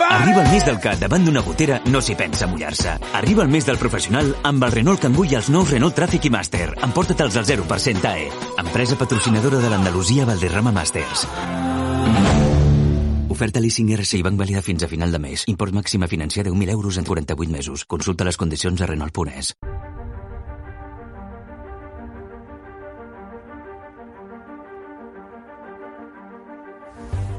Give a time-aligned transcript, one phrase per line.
[0.00, 2.96] Arriba el mes del que davant d'una gotera no s'hi pensa mullar-se.
[3.18, 6.32] Arriba el mes del professional amb el Renault Kangoo i els nous Renault Traffic i
[6.32, 6.68] Master.
[6.86, 8.28] Emporta-te'ls al 0% AE.
[8.64, 11.26] Empresa patrocinadora de l'Andalusia Valderrama Masters.
[13.36, 15.44] Oferta leasing RSI Banc vàlida fins a final de mes.
[15.52, 17.84] Import màxim a financiar 10.000 euros en 48 mesos.
[17.84, 19.56] Consulta les condicions a Renault.es.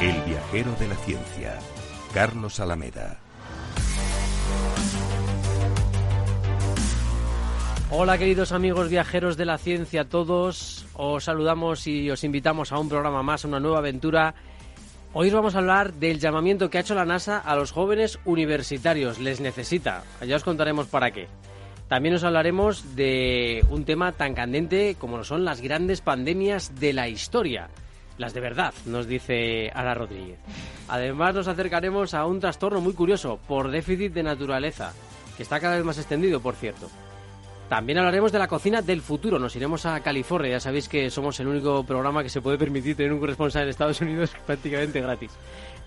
[0.00, 1.58] El viajero de la ciencia,
[2.14, 3.18] Carlos Alameda.
[7.90, 12.88] Hola queridos amigos viajeros de la ciencia, todos os saludamos y os invitamos a un
[12.88, 14.34] programa más, a una nueva aventura.
[15.12, 18.18] Hoy os vamos a hablar del llamamiento que ha hecho la NASA a los jóvenes
[18.24, 19.18] universitarios.
[19.18, 20.04] Les necesita.
[20.26, 21.28] Ya os contaremos para qué.
[21.88, 26.94] También os hablaremos de un tema tan candente como lo son las grandes pandemias de
[26.94, 27.68] la historia.
[28.20, 30.38] Las de verdad, nos dice Ara Rodríguez.
[30.88, 34.92] Además nos acercaremos a un trastorno muy curioso por déficit de naturaleza,
[35.38, 36.90] que está cada vez más extendido, por cierto.
[37.70, 39.38] También hablaremos de la cocina del futuro.
[39.38, 40.50] Nos iremos a California.
[40.50, 43.70] Ya sabéis que somos el único programa que se puede permitir tener un corresponsal en
[43.70, 45.30] Estados Unidos prácticamente gratis.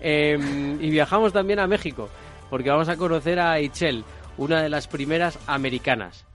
[0.00, 0.36] Eh,
[0.80, 2.08] y viajamos también a México,
[2.50, 4.02] porque vamos a conocer a Ichel,
[4.38, 6.26] una de las primeras americanas.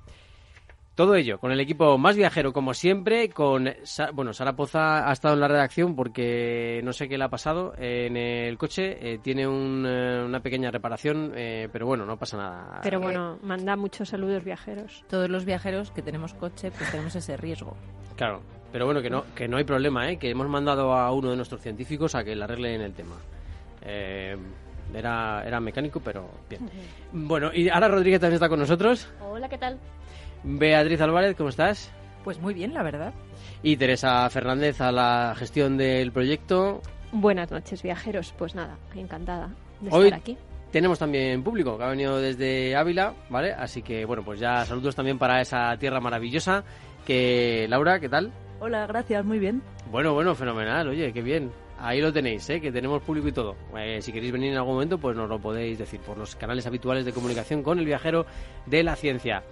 [1.00, 3.70] Todo ello con el equipo más viajero, como siempre, con...
[4.14, 7.74] Bueno, Sara Poza ha estado en la redacción porque no sé qué le ha pasado
[7.78, 8.98] en el coche.
[9.00, 12.82] Eh, tiene un, eh, una pequeña reparación, eh, pero bueno, no pasa nada.
[12.84, 15.06] Pero bueno, manda muchos saludos viajeros.
[15.08, 17.78] Todos los viajeros que tenemos coche, pues tenemos ese riesgo.
[18.18, 20.18] Claro, pero bueno, que no, que no hay problema, ¿eh?
[20.18, 23.16] que hemos mandado a uno de nuestros científicos a que le arreglen el tema.
[23.84, 24.36] Eh,
[24.94, 26.70] era, era mecánico, pero bien.
[27.14, 29.10] Bueno, y Ara Rodríguez también está con nosotros.
[29.22, 29.80] Hola, ¿qué tal?
[30.44, 31.92] Beatriz Álvarez, ¿cómo estás?
[32.24, 33.14] Pues muy bien, la verdad.
[33.64, 36.82] Y Teresa Fernández a la gestión del proyecto.
[37.12, 38.34] Buenas noches, viajeros.
[38.38, 39.50] Pues nada, encantada
[39.82, 40.38] de Hoy estar aquí.
[40.72, 43.52] tenemos también público que ha venido desde Ávila, ¿vale?
[43.54, 46.64] Así que, bueno, pues ya saludos también para esa tierra maravillosa.
[47.06, 48.32] Que, Laura, ¿qué tal?
[48.60, 49.62] Hola, gracias, muy bien.
[49.90, 51.52] Bueno, bueno, fenomenal, oye, qué bien.
[51.82, 52.60] Ahí lo tenéis, ¿eh?
[52.60, 53.56] que tenemos público y todo.
[53.78, 56.68] Eh, si queréis venir en algún momento, pues nos lo podéis decir por los canales
[56.68, 58.26] habituales de comunicación con el viajero
[58.66, 59.44] de la ciencia.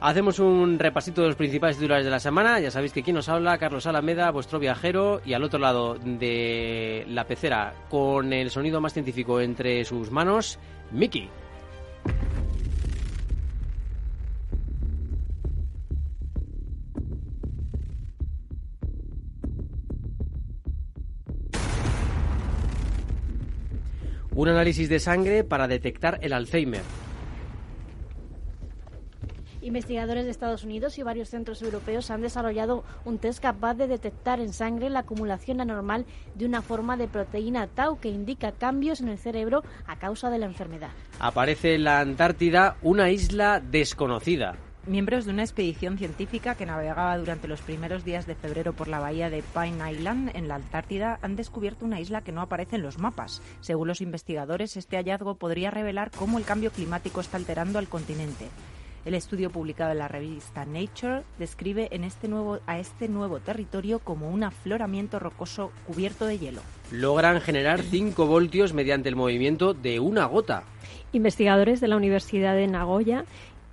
[0.00, 2.60] Hacemos un repasito de los principales titulares de la semana.
[2.60, 7.04] Ya sabéis que aquí nos habla Carlos Alameda, vuestro viajero, y al otro lado de
[7.08, 10.60] la pecera, con el sonido más científico entre sus manos,
[10.92, 11.28] Miki.
[24.30, 27.07] Un análisis de sangre para detectar el Alzheimer.
[29.68, 34.40] Investigadores de Estados Unidos y varios centros europeos han desarrollado un test capaz de detectar
[34.40, 36.06] en sangre la acumulación anormal
[36.36, 40.38] de una forma de proteína tau que indica cambios en el cerebro a causa de
[40.38, 40.88] la enfermedad.
[41.20, 44.56] Aparece en la Antártida una isla desconocida.
[44.86, 49.00] Miembros de una expedición científica que navegaba durante los primeros días de febrero por la
[49.00, 52.82] bahía de Pine Island en la Antártida han descubierto una isla que no aparece en
[52.82, 53.42] los mapas.
[53.60, 58.46] Según los investigadores, este hallazgo podría revelar cómo el cambio climático está alterando al continente.
[59.08, 64.00] El estudio publicado en la revista Nature describe en este nuevo, a este nuevo territorio
[64.00, 66.60] como un afloramiento rocoso cubierto de hielo.
[66.92, 70.64] Logran generar 5 voltios mediante el movimiento de una gota.
[71.12, 73.24] Investigadores de la Universidad de Nagoya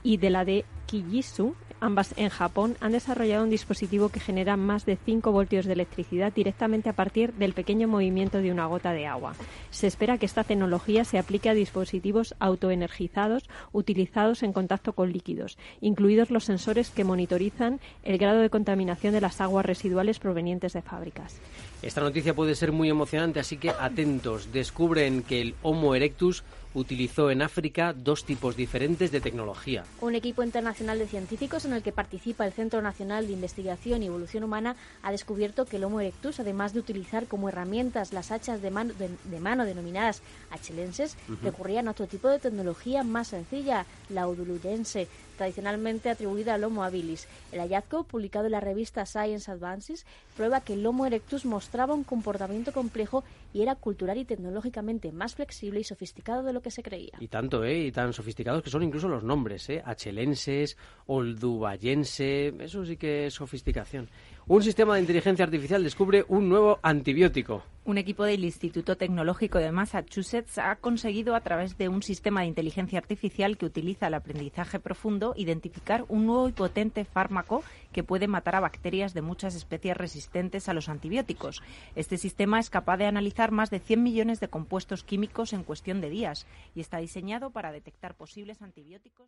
[0.03, 4.85] y de la de Kiyisu ambas en Japón, han desarrollado un dispositivo que genera más
[4.85, 9.07] de 5 voltios de electricidad directamente a partir del pequeño movimiento de una gota de
[9.07, 9.35] agua.
[9.71, 15.57] Se espera que esta tecnología se aplique a dispositivos autoenergizados utilizados en contacto con líquidos,
[15.81, 20.81] incluidos los sensores que monitorizan el grado de contaminación de las aguas residuales provenientes de
[20.81, 21.39] fábricas.
[21.81, 24.51] Esta noticia puede ser muy emocionante, así que atentos.
[24.51, 26.43] Descubren que el Homo erectus
[26.75, 29.83] utilizó en África dos tipos diferentes de tecnología.
[30.01, 34.07] Un equipo internacional de científicos en el que participa el Centro Nacional de Investigación y
[34.07, 38.61] Evolución Humana ha descubierto que el Homo erectus, además de utilizar como herramientas las hachas
[38.61, 44.27] de mano, de, mano denominadas achelenses, recurrían a otro tipo de tecnología más sencilla, la
[44.27, 47.27] udulurense, tradicionalmente atribuida al Homo habilis.
[47.51, 50.05] El hallazgo, publicado en la revista Science Advances,
[50.35, 53.23] prueba que el Homo erectus mostraba un comportamiento complejo
[53.53, 57.13] y era cultural y tecnológicamente más flexible y sofisticado de lo que se creía.
[57.19, 57.85] Y tanto, ¿eh?
[57.85, 59.81] Y tan sofisticados que son incluso los nombres, ¿eh?
[59.85, 60.77] Achelenses,
[61.07, 64.09] oldubayense, eso sí que es sofisticación.
[64.47, 67.63] Un sistema de inteligencia artificial descubre un nuevo antibiótico.
[67.83, 72.47] Un equipo del Instituto Tecnológico de Massachusetts ha conseguido, a través de un sistema de
[72.47, 78.27] inteligencia artificial que utiliza el aprendizaje profundo, identificar un nuevo y potente fármaco que puede
[78.27, 81.63] matar a bacterias de muchas especies resistentes a los antibióticos.
[81.95, 86.01] Este sistema es capaz de analizar más de 100 millones de compuestos químicos en cuestión
[86.01, 86.45] de días
[86.75, 89.27] y está diseñado para detectar posibles antibióticos.